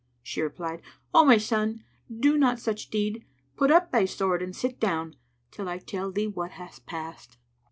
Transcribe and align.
She 0.23 0.41
replied, 0.41 0.81
"O 1.13 1.23
my 1.23 1.37
son, 1.37 1.83
do 2.11 2.35
not 2.35 2.57
such 2.59 2.89
deed: 2.89 3.23
put 3.55 3.69
up 3.69 3.91
thy 3.91 4.05
sword 4.05 4.41
and 4.41 4.55
sit 4.55 4.79
down, 4.79 5.15
till 5.51 5.69
I 5.69 5.77
tell 5.77 6.11
thee 6.11 6.25
what 6.25 6.53
hath 6.53 6.83
passed." 6.87 7.37